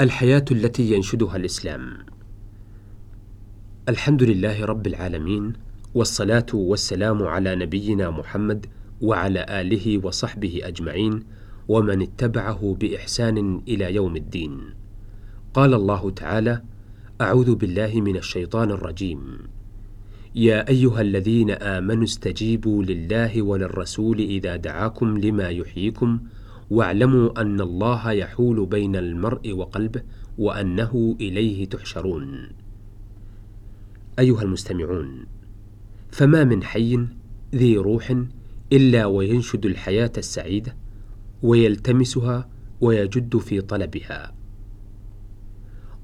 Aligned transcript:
الحياة 0.00 0.44
التي 0.50 0.92
ينشدها 0.92 1.36
الإسلام. 1.36 1.98
الحمد 3.88 4.22
لله 4.22 4.64
رب 4.64 4.86
العالمين 4.86 5.52
والصلاة 5.94 6.46
والسلام 6.54 7.22
على 7.22 7.54
نبينا 7.54 8.10
محمد 8.10 8.66
وعلى 9.00 9.46
آله 9.48 10.06
وصحبه 10.06 10.60
أجمعين 10.62 11.22
ومن 11.68 12.02
اتبعه 12.02 12.76
بإحسان 12.80 13.60
إلى 13.68 13.94
يوم 13.94 14.16
الدين. 14.16 14.60
قال 15.54 15.74
الله 15.74 16.10
تعالى 16.10 16.62
أعوذ 17.20 17.54
بالله 17.54 18.00
من 18.00 18.16
الشيطان 18.16 18.70
الرجيم. 18.70 19.38
يا 20.34 20.68
أيها 20.68 21.00
الذين 21.00 21.50
آمنوا 21.50 22.04
استجيبوا 22.04 22.84
لله 22.84 23.42
وللرسول 23.42 24.18
إذا 24.20 24.56
دعاكم 24.56 25.18
لما 25.18 25.48
يحييكم 25.48 26.20
واعلموا 26.72 27.40
أن 27.40 27.60
الله 27.60 28.12
يحول 28.12 28.66
بين 28.66 28.96
المرء 28.96 29.52
وقلبه 29.52 30.02
وأنه 30.38 31.16
إليه 31.20 31.68
تحشرون. 31.68 32.48
أيها 34.18 34.42
المستمعون، 34.42 35.26
فما 36.10 36.44
من 36.44 36.62
حي 36.62 37.06
ذي 37.54 37.76
روح 37.76 38.24
إلا 38.72 39.06
وينشد 39.06 39.66
الحياة 39.66 40.12
السعيدة 40.18 40.76
ويلتمسها 41.42 42.48
ويجد 42.80 43.36
في 43.36 43.60
طلبها. 43.60 44.34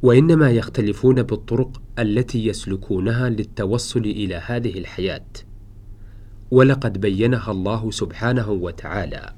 وإنما 0.02 0.50
يختلفون 0.50 1.22
بالطرق 1.22 1.82
التي 1.98 2.46
يسلكونها 2.46 3.28
للتوصل 3.28 4.00
إلى 4.00 4.34
هذه 4.34 4.78
الحياة. 4.78 5.26
ولقد 6.50 7.00
بينها 7.00 7.50
الله 7.50 7.90
سبحانه 7.90 8.50
وتعالى 8.50 9.37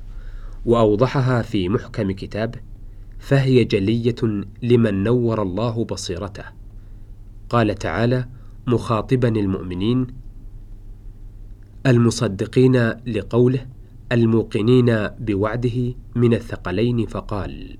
وأوضحها 0.66 1.42
في 1.42 1.68
محكم 1.68 2.12
كتابه 2.12 2.58
فهي 3.18 3.64
جلية 3.64 4.44
لمن 4.62 5.02
نور 5.02 5.42
الله 5.42 5.84
بصيرته. 5.84 6.44
قال 7.48 7.74
تعالى 7.74 8.28
مخاطبا 8.66 9.28
المؤمنين 9.28 10.06
المصدقين 11.86 12.88
لقوله 13.06 13.66
الموقنين 14.12 15.08
بوعده 15.18 15.94
من 16.16 16.34
الثقلين 16.34 17.06
فقال 17.06 17.76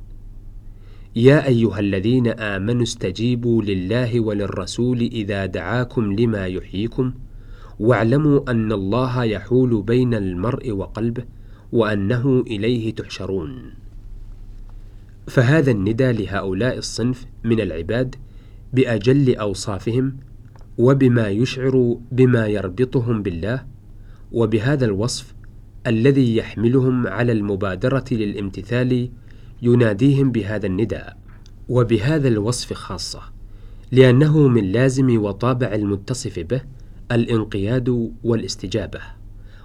يا 1.17 1.47
أيها 1.47 1.81
الذين 1.81 2.27
آمنوا 2.29 2.83
استجيبوا 2.83 3.63
لله 3.63 4.21
وللرسول 4.21 5.01
إذا 5.01 5.47
دعاكم 5.47 6.13
لما 6.13 6.47
يحييكم 6.47 7.13
واعلموا 7.81 8.51
أن 8.51 8.73
الله 8.73 9.25
يحول 9.25 9.83
بين 9.83 10.15
المرء 10.15 10.71
وقلبه 10.71 11.25
وأنه 11.73 12.45
إليه 12.47 12.95
تحشرون. 12.95 13.75
فهذا 15.29 15.71
الندى 15.71 16.13
لهؤلاء 16.13 16.79
الصنف 16.79 17.27
من 17.45 17.61
العباد 17.61 18.15
بأجل 18.73 19.37
أوصافهم 19.37 20.17
وبما 20.79 21.29
يشعر 21.29 21.97
بما 22.13 22.47
يربطهم 22.47 23.23
بالله 23.23 23.67
وبهذا 24.33 24.85
الوصف 24.85 25.35
الذي 25.87 26.37
يحملهم 26.37 27.07
على 27.07 27.33
المبادرة 27.33 28.05
للامتثال 28.11 29.11
يناديهم 29.63 30.33
بهذا 30.33 30.67
النداء 30.67 31.17
وبهذا 31.69 32.29
الوصف 32.29 32.73
خاصة 32.73 33.21
لأنه 33.93 34.49
من 34.49 34.73
لازم 34.73 35.23
وطابع 35.23 35.67
المتصف 35.67 36.39
به 36.39 36.61
الانقياد 37.13 38.13
والاستجابة. 38.25 39.01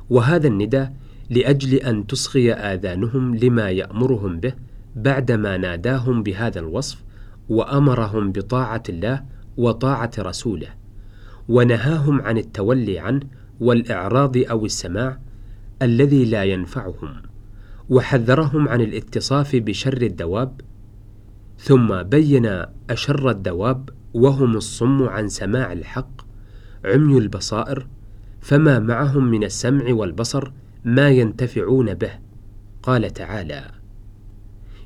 وهذا 0.10 0.48
الندى 0.48 0.88
لأجل 1.30 1.74
أن 1.74 2.08
تصغي 2.08 2.54
آذانهم 2.54 3.36
لما 3.36 3.70
يأمرهم 3.70 4.40
به 4.40 4.54
بعدما 4.96 5.58
ناداهم 5.58 6.24
بهذا 6.24 6.60
الوصف 6.60 7.04
وأمرهم 7.50 8.32
بطاعة 8.32 8.84
الله 8.90 9.24
وطاعة 9.58 10.12
رسوله 10.20 10.68
ونهاهم 11.50 12.22
عن 12.22 12.38
التولي 12.38 13.00
عنه 13.00 13.22
والإعراض 13.60 14.38
أو 14.38 14.66
السماع 14.66 15.20
الذي 15.82 16.26
لا 16.26 16.44
ينفعهم 16.44 17.22
وحذرهم 17.90 18.68
عن 18.68 18.82
الاتصاف 18.82 19.56
بشر 19.56 20.02
الدواب 20.02 20.62
ثم 21.58 22.04
بين 22.04 22.64
أشر 22.90 23.30
الدواب 23.30 23.90
وهم 24.14 24.56
الصم 24.56 25.04
عن 25.04 25.28
سماع 25.28 25.74
الحق 25.74 26.22
عمي 26.86 27.18
البصائر 27.18 27.88
فما 28.42 28.80
معهم 28.80 29.32
من 29.32 29.44
السمع 29.44 29.94
والبصر 29.94 30.52
ما 30.86 31.10
ينتفعون 31.10 31.94
به. 31.94 32.12
قال 32.84 33.14
تعالى 33.14 33.72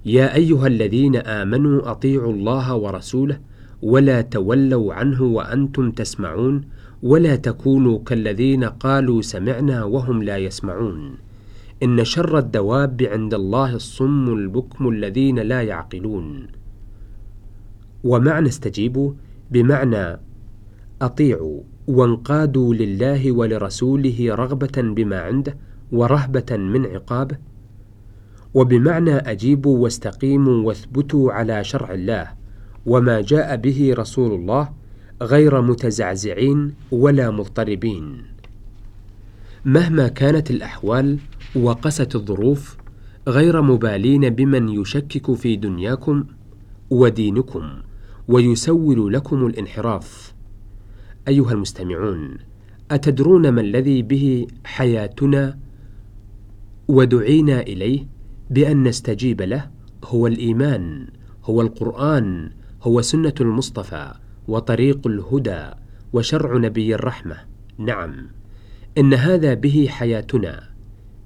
يا 0.05 0.35
أيها 0.35 0.67
الذين 0.67 1.15
آمنوا 1.15 1.91
أطيعوا 1.91 2.33
الله 2.33 2.75
ورسوله 2.75 3.39
ولا 3.81 4.21
تولوا 4.21 4.93
عنه 4.93 5.23
وأنتم 5.23 5.91
تسمعون 5.91 6.61
ولا 7.03 7.35
تكونوا 7.35 7.99
كالذين 7.99 8.63
قالوا 8.63 9.21
سمعنا 9.21 9.83
وهم 9.83 10.23
لا 10.23 10.37
يسمعون. 10.37 11.17
إن 11.83 12.03
شر 12.03 12.37
الدواب 12.37 13.01
عند 13.01 13.33
الله 13.33 13.75
الصم 13.75 14.33
البكم 14.33 14.89
الذين 14.89 15.39
لا 15.39 15.61
يعقلون. 15.61 16.47
ومعنى 18.03 18.47
استجيبوا 18.47 19.13
بمعنى 19.51 20.19
أطيعوا 21.01 21.61
وانقادوا 21.87 22.73
لله 22.73 23.31
ولرسوله 23.31 24.35
رغبة 24.35 24.81
بما 24.81 25.19
عنده 25.19 25.57
ورهبة 25.91 26.57
من 26.57 26.85
عقابه 26.85 27.37
وبمعنى 28.53 29.15
أجيبوا 29.15 29.77
واستقيموا 29.77 30.67
واثبتوا 30.67 31.31
على 31.31 31.63
شرع 31.63 31.93
الله 31.93 32.27
وما 32.85 33.21
جاء 33.21 33.55
به 33.55 33.93
رسول 33.97 34.31
الله 34.31 34.69
غير 35.21 35.61
متزعزعين 35.61 36.73
ولا 36.91 37.31
مضطربين. 37.31 38.23
مهما 39.65 40.07
كانت 40.07 40.51
الأحوال 40.51 41.19
وقست 41.55 42.15
الظروف 42.15 42.77
غير 43.27 43.61
مبالين 43.61 44.29
بمن 44.29 44.69
يشكك 44.69 45.33
في 45.33 45.55
دنياكم 45.55 46.23
ودينكم 46.89 47.69
ويسول 48.27 49.13
لكم 49.13 49.47
الانحراف. 49.47 50.33
أيها 51.27 51.51
المستمعون 51.51 52.37
أتدرون 52.91 53.49
ما 53.49 53.61
الذي 53.61 54.01
به 54.01 54.47
حياتنا 54.63 55.57
ودعينا 56.89 57.61
إليه 57.61 58.07
بأن 58.49 58.83
نستجيب 58.83 59.41
له 59.41 59.69
هو 60.05 60.27
الإيمان 60.27 61.07
هو 61.43 61.61
القرآن 61.61 62.51
هو 62.83 63.01
سنة 63.01 63.33
المصطفى 63.41 64.13
وطريق 64.47 65.07
الهدى 65.07 65.69
وشرع 66.13 66.57
نبي 66.57 66.95
الرحمة. 66.95 67.37
نعم 67.77 68.27
إن 68.97 69.13
هذا 69.13 69.53
به 69.53 69.87
حياتنا 69.89 70.63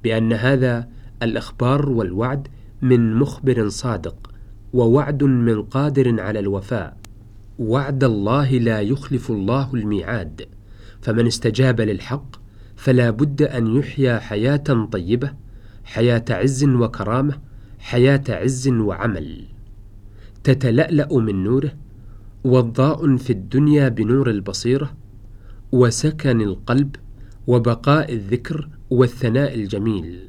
بأن 0.03 0.33
هذا 0.33 0.89
الإخبار 1.21 1.89
والوعد 1.89 2.47
من 2.81 3.15
مخبر 3.15 3.69
صادق 3.69 4.31
ووعد 4.73 5.23
من 5.23 5.61
قادر 5.61 6.21
على 6.21 6.39
الوفاء. 6.39 6.97
وعد 7.59 8.03
الله 8.03 8.51
لا 8.51 8.81
يخلف 8.81 9.31
الله 9.31 9.73
الميعاد 9.73 10.45
فمن 11.01 11.27
استجاب 11.27 11.81
للحق 11.81 12.35
فلا 12.75 13.09
بد 13.09 13.41
أن 13.41 13.75
يحيا 13.75 14.19
حياة 14.19 14.87
طيبة 14.91 15.42
حياة 15.83 16.25
عز 16.29 16.63
وكرامة 16.63 17.39
حياة 17.79 18.23
عز 18.29 18.67
وعمل. 18.67 19.45
تتلألأ 20.43 21.19
من 21.19 21.43
نوره 21.43 21.71
وضاء 22.43 23.17
في 23.17 23.29
الدنيا 23.29 23.89
بنور 23.89 24.29
البصيرة 24.29 24.93
وسكن 25.71 26.41
القلب 26.41 26.95
وبقاء 27.47 28.13
الذكر 28.13 28.69
والثناء 28.89 29.55
الجميل. 29.55 30.19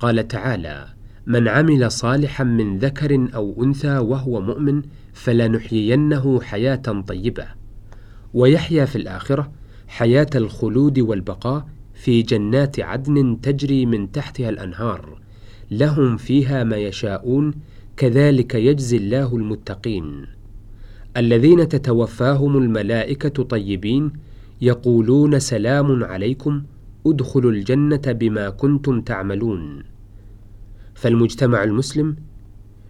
قال 0.00 0.28
تعالى 0.28 0.86
من 1.26 1.48
عمل 1.48 1.90
صالحا 1.90 2.44
من 2.44 2.78
ذكر 2.78 3.28
أو 3.34 3.64
أنثى 3.64 3.98
وهو 3.98 4.40
مؤمن 4.40 4.82
فلنحيينه 5.12 6.40
حياة 6.40 7.02
طيبة. 7.06 7.46
ويحيا 8.34 8.84
في 8.84 8.96
الآخرة 8.96 9.52
حياة 9.88 10.30
الخلود 10.34 10.98
والبقاء 10.98 11.68
في 12.04 12.22
جنات 12.22 12.80
عدن 12.80 13.40
تجري 13.40 13.86
من 13.86 14.12
تحتها 14.12 14.48
الأنهار 14.48 15.18
لهم 15.70 16.16
فيها 16.16 16.64
ما 16.64 16.76
يشاءون 16.76 17.54
كذلك 17.96 18.54
يجزي 18.54 18.96
الله 18.96 19.36
المتقين. 19.36 20.26
الذين 21.16 21.68
تتوفاهم 21.68 22.56
الملائكة 22.56 23.42
طيبين 23.42 24.12
يقولون 24.60 25.38
سلام 25.38 26.04
عليكم 26.04 26.62
ادخلوا 27.06 27.50
الجنة 27.50 28.02
بما 28.06 28.50
كنتم 28.50 29.00
تعملون. 29.00 29.82
فالمجتمع 30.94 31.64
المسلم 31.64 32.16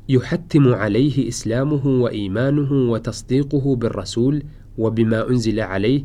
يحتم 0.08 0.74
عليه 0.74 1.28
إسلامه 1.28 1.86
وإيمانه 1.86 2.72
وتصديقه 2.72 3.76
بالرسول 3.76 4.42
وبما 4.78 5.28
أنزل 5.30 5.60
عليه 5.60 6.04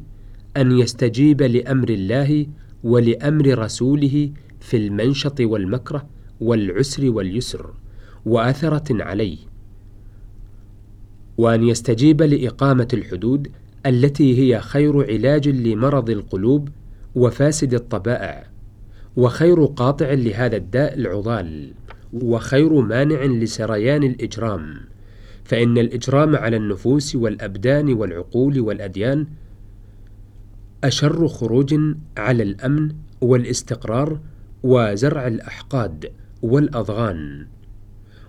أن 0.57 0.71
يستجيب 0.71 1.41
لأمر 1.41 1.89
الله 1.89 2.45
ولأمر 2.83 3.57
رسوله 3.59 4.31
في 4.59 4.77
المنشط 4.77 5.39
والمكره 5.41 6.05
والعسر 6.41 7.09
واليسر 7.09 7.73
وآثرة 8.25 9.03
عليه 9.03 9.37
وأن 11.37 11.63
يستجيب 11.63 12.21
لإقامة 12.21 12.87
الحدود 12.93 13.47
التي 13.85 14.39
هي 14.39 14.59
خير 14.59 15.11
علاج 15.11 15.49
لمرض 15.49 16.09
القلوب 16.09 16.69
وفاسد 17.15 17.73
الطبائع 17.73 18.47
وخير 19.17 19.65
قاطع 19.65 20.13
لهذا 20.13 20.55
الداء 20.55 20.93
العضال 20.93 21.71
وخير 22.13 22.73
مانع 22.81 23.23
لسريان 23.23 24.03
الإجرام 24.03 24.75
فإن 25.43 25.77
الإجرام 25.77 26.35
على 26.35 26.57
النفوس 26.57 27.15
والأبدان 27.15 27.93
والعقول 27.93 28.59
والأديان 28.59 29.27
أشر 30.83 31.27
خروج 31.27 31.75
على 32.17 32.43
الأمن 32.43 32.91
والاستقرار 33.21 34.19
وزرع 34.63 35.27
الأحقاد 35.27 36.11
والأضغان 36.41 37.45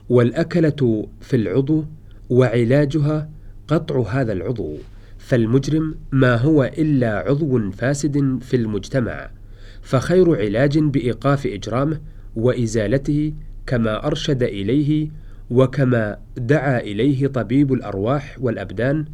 والأكلة 0.09 1.07
في 1.21 1.37
العضو 1.37 1.85
وعلاجها 2.31 3.31
قطع 3.69 4.01
هذا 4.11 4.33
العضو 4.33 4.77
فالمجرم 5.19 5.95
ما 6.13 6.37
هو 6.37 6.65
إلا 6.65 7.19
عضو 7.19 7.71
فاسد 7.71 8.39
في 8.43 8.57
المجتمع 8.57 9.31
فخير 9.83 10.37
علاج 10.37 10.79
بإيقاف 10.79 11.47
إجرامه 11.47 12.01
وإزالته 12.37 13.33
كما 13.67 14.07
أرشد 14.07 14.43
إليه 14.43 15.09
وكما 15.51 16.17
دعا 16.37 16.81
إليه 16.81 17.27
طبيب 17.27 17.73
الأرواح 17.73 18.37
والأبدان 18.41 19.05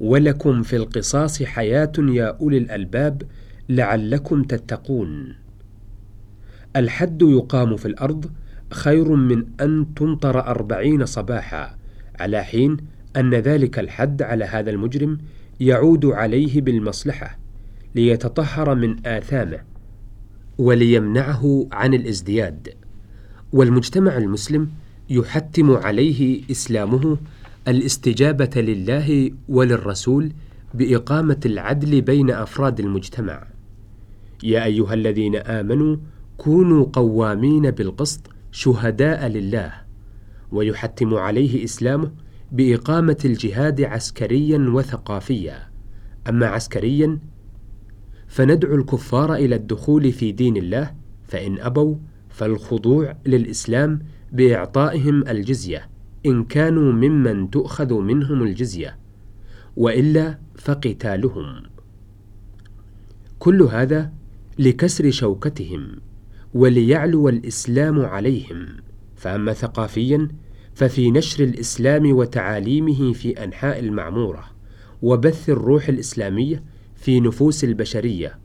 ولكم 0.00 0.62
في 0.62 0.76
القصاص 0.76 1.42
حياة 1.42 1.92
يا 1.98 2.36
أولي 2.40 2.58
الألباب 2.58 3.22
لعلكم 3.68 4.42
تتقون. 4.42 5.34
الحد 6.76 7.22
يقام 7.22 7.76
في 7.76 7.86
الأرض 7.86 8.30
خير 8.72 9.10
من 9.14 9.44
أن 9.60 9.94
تمطر 9.96 10.40
أربعين 10.40 11.06
صباحا 11.06 11.76
على 12.20 12.44
حين 12.44 12.76
أن 13.16 13.34
ذلك 13.34 13.78
الحد 13.78 14.22
على 14.22 14.44
هذا 14.44 14.70
المجرم 14.70 15.18
يعود 15.60 16.06
عليه 16.06 16.60
بالمصلحة 16.60 17.38
ليتطهر 17.94 18.74
من 18.74 19.06
آثامه 19.06 19.58
وليمنعه 20.58 21.68
عن 21.72 21.94
الازدياد. 21.94 22.68
والمجتمع 23.52 24.16
المسلم 24.16 24.70
يحتم 25.10 25.70
عليه 25.70 26.42
إسلامه 26.50 27.18
الاستجابة 27.68 28.50
لله 28.60 29.30
وللرسول 29.48 30.32
بإقامة 30.74 31.40
العدل 31.46 32.02
بين 32.02 32.30
أفراد 32.30 32.80
المجتمع. 32.80 33.46
يا 34.42 34.64
أيها 34.64 34.94
الذين 34.94 35.36
آمنوا 35.36 35.96
كونوا 36.36 36.86
قوامين 36.92 37.70
بالقسط 37.70 38.30
شهداء 38.52 39.26
لله، 39.26 39.72
ويحتم 40.52 41.14
عليه 41.14 41.64
إسلامه 41.64 42.12
بإقامة 42.52 43.16
الجهاد 43.24 43.80
عسكريا 43.80 44.58
وثقافيا. 44.58 45.68
أما 46.28 46.46
عسكريا 46.46 47.18
فندعو 48.28 48.74
الكفار 48.74 49.34
إلى 49.34 49.56
الدخول 49.56 50.12
في 50.12 50.32
دين 50.32 50.56
الله، 50.56 50.94
فإن 51.28 51.58
أبوا 51.58 51.96
فالخضوع 52.28 53.16
للإسلام 53.26 54.02
بإعطائهم 54.32 55.28
الجزية 55.28 55.88
إن 56.26 56.44
كانوا 56.44 56.92
ممن 56.92 57.50
تؤخذ 57.50 57.94
منهم 57.94 58.42
الجزية 58.42 58.98
وإلا 59.76 60.38
فقتالهم. 60.58 61.62
كل 63.38 63.62
هذا 63.62 64.12
لكسر 64.58 65.10
شوكتهم 65.10 65.96
وليعلو 66.54 67.28
الإسلام 67.28 68.00
عليهم. 68.00 68.66
فأما 69.16 69.52
ثقافيا 69.52 70.28
ففي 70.74 71.10
نشر 71.10 71.44
الإسلام 71.44 72.12
وتعاليمه 72.12 73.12
في 73.12 73.44
أنحاء 73.44 73.78
المعمورة 73.78 74.44
وبث 75.02 75.50
الروح 75.50 75.88
الإسلامية 75.88 76.62
في 76.96 77.20
نفوس 77.20 77.64
البشرية. 77.64 78.38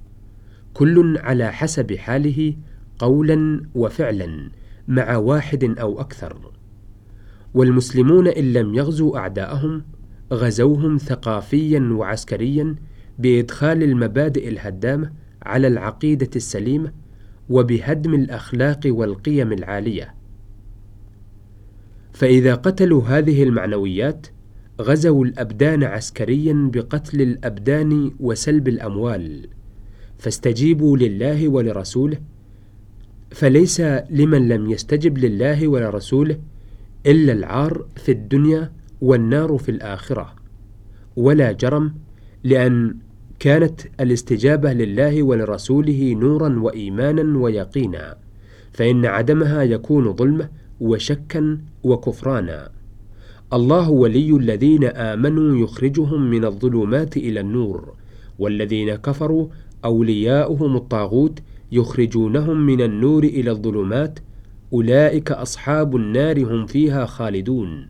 كل 0.74 1.18
على 1.18 1.52
حسب 1.54 1.94
حاله 1.94 2.56
قولا 3.00 3.62
وفعلا 3.76 4.50
مع 4.88 5.18
واحد 5.18 5.64
أو 5.64 6.02
أكثر. 6.02 6.55
والمسلمون 7.56 8.28
إن 8.28 8.54
لم 8.54 8.76
يغزوا 8.76 9.18
أعداءهم 9.18 9.84
غزوهم 10.34 10.98
ثقافيا 10.98 11.90
وعسكريا 11.92 12.76
بإدخال 13.20 13.84
المبادئ 13.84 14.48
الهدامة 14.50 15.12
على 15.44 15.68
العقيدة 15.68 16.30
السليمة 16.36 16.92
وبهدم 17.50 18.14
الأخلاق 18.14 18.80
والقيم 18.86 19.54
العالية. 19.54 20.16
فإذا 22.14 22.56
قتلوا 22.56 23.04
هذه 23.04 23.44
المعنويات 23.44 24.28
غزوا 24.82 25.26
الأبدان 25.26 25.84
عسكريا 25.84 26.70
بقتل 26.74 27.22
الأبدان 27.22 28.12
وسلب 28.20 28.68
الأموال. 28.68 29.48
فاستجيبوا 30.18 30.98
لله 30.98 31.48
ولرسوله 31.48 32.18
فليس 33.32 33.82
لمن 34.10 34.48
لم 34.48 34.72
يستجب 34.72 35.18
لله 35.18 35.68
ولرسوله 35.68 36.40
إلا 37.08 37.34
العار 37.34 37.86
في 37.96 38.12
الدنيا 38.12 38.72
والنار 39.02 39.58
في 39.58 39.70
الآخرة 39.70 40.36
ولا 41.16 41.52
جرم 41.52 41.94
لأن 42.44 42.96
كانت 43.40 43.82
الاستجابة 44.00 44.74
لله 44.74 45.24
ولرسوله 45.24 46.14
نورا 46.20 46.60
وإيمانا 46.60 47.40
ويقينا 47.40 48.18
فإن 48.74 49.06
عدمها 49.06 49.64
يكون 49.64 50.14
ظلمة 50.14 50.50
وشكا 50.82 51.60
وكفرانا. 51.84 52.70
الله 53.54 53.90
ولي 53.90 54.30
الذين 54.36 54.84
آمنوا 54.84 55.64
يخرجهم 55.64 56.30
من 56.30 56.46
الظلمات 56.46 57.18
إلى 57.18 57.40
النور 57.40 57.94
والذين 58.40 58.96
كفروا 58.96 59.48
أولياؤهم 59.86 60.76
الطاغوت 60.76 61.40
يخرجونهم 61.72 62.66
من 62.66 62.82
النور 62.82 63.24
إلى 63.24 63.52
الظلمات 63.52 64.20
أولئك 64.76 65.32
أصحاب 65.32 65.96
النار 65.96 66.44
هم 66.44 66.66
فيها 66.66 67.06
خالدون. 67.06 67.88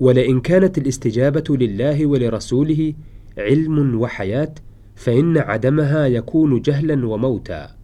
ولئن 0.00 0.40
كانت 0.40 0.78
الاستجابة 0.78 1.56
لله 1.56 2.06
ولرسوله 2.06 2.94
علم 3.38 4.00
وحياة 4.00 4.54
فإن 4.94 5.38
عدمها 5.38 6.06
يكون 6.06 6.62
جهلا 6.62 7.06
وموتا. 7.06 7.76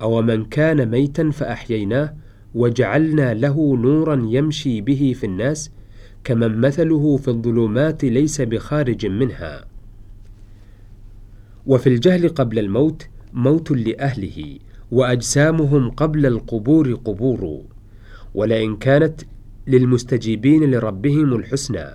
أو 0.00 0.22
من 0.22 0.44
كان 0.44 0.90
ميتا 0.90 1.30
فأحييناه 1.30 2.14
وجعلنا 2.54 3.34
له 3.34 3.76
نورا 3.76 4.26
يمشي 4.30 4.80
به 4.80 5.14
في 5.20 5.26
الناس 5.26 5.70
كمن 6.24 6.60
مثله 6.60 7.16
في 7.16 7.28
الظلمات 7.28 8.04
ليس 8.04 8.40
بخارج 8.40 9.06
منها. 9.06 9.64
وفي 11.66 11.86
الجهل 11.86 12.28
قبل 12.28 12.58
الموت 12.58 13.06
موت 13.32 13.70
لأهله. 13.70 14.58
وأجسامهم 14.92 15.90
قبل 15.90 16.26
القبور 16.26 16.94
قبور 16.94 17.62
ولئن 18.34 18.76
كانت 18.76 19.20
للمستجيبين 19.66 20.70
لربهم 20.70 21.34
الحسنى 21.34 21.86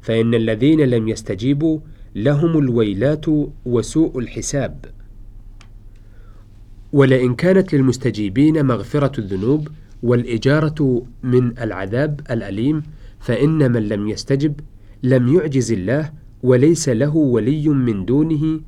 فإن 0.00 0.34
الذين 0.34 0.80
لم 0.80 1.08
يستجيبوا 1.08 1.78
لهم 2.14 2.58
الويلات 2.58 3.26
وسوء 3.66 4.18
الحساب. 4.18 4.84
ولئن 6.92 7.34
كانت 7.34 7.74
للمستجيبين 7.74 8.66
مغفرة 8.66 9.20
الذنوب 9.20 9.68
والإجارة 10.02 11.02
من 11.22 11.58
العذاب 11.58 12.20
الأليم 12.30 12.82
فإن 13.20 13.72
من 13.72 13.88
لم 13.88 14.08
يستجب 14.08 14.60
لم 15.02 15.28
يعجز 15.36 15.72
الله 15.72 16.12
وليس 16.42 16.88
له 16.88 17.16
ولي 17.16 17.68
من 17.68 18.04
دونه 18.04 18.60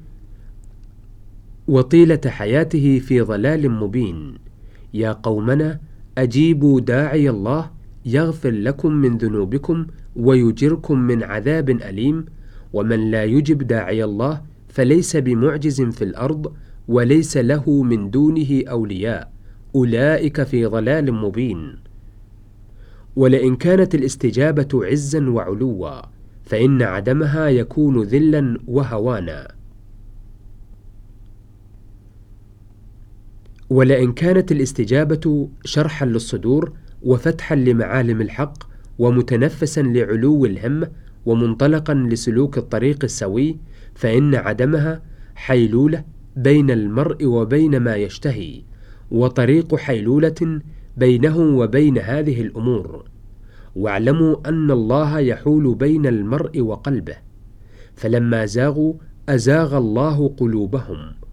وطيلة 1.69 2.21
حياته 2.27 2.99
في 2.99 3.21
ضلال 3.21 3.71
مبين. 3.71 4.35
يا 4.95 5.13
قومنا 5.13 5.81
أجيبوا 6.19 6.81
داعي 6.81 7.31
الله 7.31 7.71
يغفر 8.07 8.51
لكم 8.51 8.93
من 8.93 9.19
ذنوبكم 9.19 9.87
ويجركم 10.17 10.99
من 10.99 11.23
عذاب 11.23 11.71
أليم. 11.71 12.25
ومن 12.73 13.11
لا 13.11 13.25
يجب 13.25 13.59
داعي 13.67 14.05
الله 14.05 14.43
فليس 14.69 15.17
بمعجز 15.17 15.83
في 15.83 16.05
الأرض 16.05 16.53
وليس 16.89 17.37
له 17.37 17.83
من 17.83 18.11
دونه 18.11 18.63
أولياء. 18.69 19.33
أولئك 19.75 20.43
في 20.43 20.67
ضلال 20.67 21.13
مبين. 21.13 21.77
ولئن 23.17 23.57
كانت 23.57 23.95
الاستجابة 23.95 24.69
عزا 24.75 25.31
وعلوا 25.31 26.03
فإن 26.43 26.83
عدمها 26.83 27.49
يكون 27.49 28.03
ذلا 28.03 28.59
وهوانا. 28.67 29.54
ولئن 33.71 34.13
كانت 34.13 34.53
الاستجابة 34.53 35.49
شرحا 35.65 36.07
للصدور 36.07 36.73
وفتحا 37.03 37.57
لمعالم 37.57 38.21
الحق 38.21 38.59
ومتنفسا 38.99 39.81
لعلو 39.81 40.47
الهمة 40.47 40.91
ومنطلقا 41.27 41.95
لسلوك 41.95 42.59
الطريق 42.59 43.05
السوي 43.05 43.57
فإن 43.95 44.35
عدمها 44.35 45.03
حيلولة 45.35 46.05
بين 46.37 46.71
المرء 46.71 47.27
وبين 47.27 47.77
ما 47.77 47.97
يشتهي 47.97 48.63
وطريق 49.11 49.75
حيلولة 49.75 50.61
بينه 50.97 51.39
وبين 51.39 51.99
هذه 51.99 52.41
الأمور. 52.41 53.05
واعلموا 53.77 54.49
أن 54.49 54.71
الله 54.71 55.19
يحول 55.19 55.75
بين 55.75 56.07
المرء 56.07 56.61
وقلبه 56.61 57.17
فلما 57.95 58.47
زاغوا 58.47 58.95
أزاغ 59.29 59.79
الله 59.79 60.29
قلوبهم. 60.29 61.24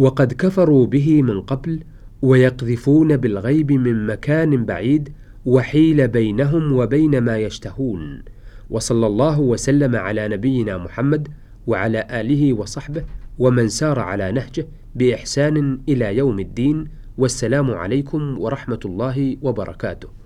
وقد 0.00 0.32
كفروا 0.32 0.86
به 0.86 1.22
من 1.22 1.40
قبل 1.40 1.80
ويقذفون 2.22 3.16
بالغيب 3.16 3.72
من 3.72 4.06
مكان 4.06 4.64
بعيد 4.64 5.12
وحيل 5.46 6.08
بينهم 6.08 6.72
وبين 6.72 7.18
ما 7.18 7.38
يشتهون. 7.38 8.22
وصلى 8.70 9.06
الله 9.06 9.40
وسلم 9.40 9.96
على 9.96 10.28
نبينا 10.28 10.78
محمد 10.78 11.28
وعلى 11.66 12.06
آله 12.10 12.52
وصحبه 12.52 13.04
ومن 13.38 13.68
سار 13.68 13.98
على 13.98 14.32
نهجه 14.32 14.66
بإحسان 14.94 15.80
إلى 15.88 16.16
يوم 16.16 16.40
الدين. 16.40 16.84
والسلام 17.18 17.70
عليكم 17.70 18.38
ورحمة 18.38 18.80
الله 18.84 19.36
وبركاته. 19.42 20.19